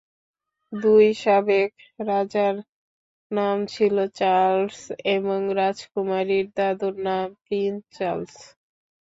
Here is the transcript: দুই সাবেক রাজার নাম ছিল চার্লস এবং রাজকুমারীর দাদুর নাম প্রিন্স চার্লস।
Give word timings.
দুই 0.73 1.05
সাবেক 1.15 1.71
রাজার 2.07 2.55
নাম 3.31 3.57
ছিল 3.67 3.95
চার্লস 4.19 4.79
এবং 5.15 5.39
রাজকুমারীর 5.59 6.45
দাদুর 6.57 6.95
নাম 7.07 7.27
প্রিন্স 7.43 7.81
চার্লস। 7.97 8.35